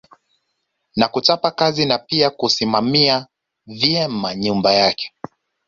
[0.95, 3.27] Na kuchapa kazi na pia kusimamia
[3.67, 5.13] vyema nyumba yake